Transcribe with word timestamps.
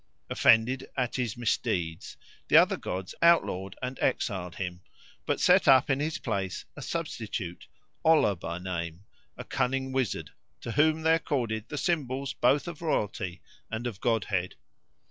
Offended 0.31 0.89
at 0.97 1.17
his 1.17 1.37
misdeeds, 1.37 2.17
the 2.47 2.57
other 2.57 2.75
gods 2.75 3.13
outlawed 3.21 3.75
and 3.83 3.99
exiled 3.99 4.55
him, 4.55 4.81
but 5.27 5.39
set 5.39 5.67
up 5.67 5.91
in 5.91 5.99
his 5.99 6.17
place 6.17 6.65
a 6.75 6.81
substitute, 6.81 7.67
Oller 8.03 8.33
by 8.33 8.57
name, 8.57 9.03
a 9.37 9.43
cunning 9.43 9.91
wizard, 9.91 10.31
to 10.61 10.71
whom 10.71 11.03
they 11.03 11.13
accorded 11.13 11.69
the 11.69 11.77
symbols 11.77 12.33
both 12.33 12.67
of 12.67 12.81
royalty 12.81 13.43
and 13.69 13.85
of 13.85 14.01
godhead. 14.01 14.55